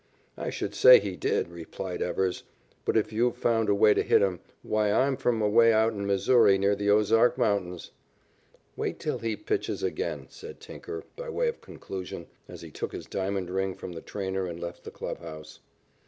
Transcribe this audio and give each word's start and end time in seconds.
"I 0.35 0.49
should 0.49 0.73
say 0.73 0.99
he 0.99 1.15
did," 1.15 1.49
replied 1.49 2.01
Evers. 2.01 2.41
"But 2.85 2.97
if 2.97 3.13
you've 3.13 3.37
found 3.37 3.69
a 3.69 3.75
way 3.75 3.93
to 3.93 4.01
hit 4.01 4.23
him, 4.23 4.39
why, 4.63 4.91
I'm 4.91 5.15
from 5.15 5.43
away 5.43 5.71
out 5.71 5.93
in 5.93 6.07
Missouri 6.07 6.57
near 6.57 6.75
the 6.75 6.89
Ozark 6.89 7.37
Mountains." 7.37 7.91
"Wait 8.75 8.97
till 8.99 9.19
he 9.19 9.35
pitches 9.35 9.83
again," 9.83 10.25
said 10.31 10.59
Tinker 10.59 11.03
by 11.15 11.29
way 11.29 11.47
of 11.47 11.61
conclusion, 11.61 12.25
as 12.47 12.63
he 12.63 12.71
took 12.71 12.93
his 12.93 13.05
diamond 13.05 13.51
ring 13.51 13.75
from 13.75 13.91
the 13.91 14.01
trainer 14.01 14.47
and 14.47 14.59
left 14.59 14.85
the 14.85 14.89
clubhouse. 14.89 15.59